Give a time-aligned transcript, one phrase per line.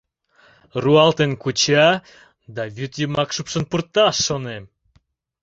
[0.83, 1.87] Руалтен куча
[2.55, 4.63] да вӱд йымак шупшын пурта, шонем.